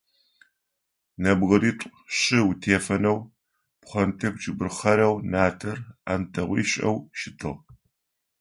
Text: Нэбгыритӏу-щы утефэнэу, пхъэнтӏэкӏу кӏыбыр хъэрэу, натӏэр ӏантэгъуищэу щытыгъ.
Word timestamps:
Нэбгыритӏу-щы 1.21 2.39
утефэнэу, 2.49 3.19
пхъэнтӏэкӏу 3.81 4.39
кӏыбыр 4.43 4.69
хъэрэу, 4.77 5.15
натӏэр 5.31 5.79
ӏантэгъуищэу 6.05 6.97
щытыгъ. 7.19 7.59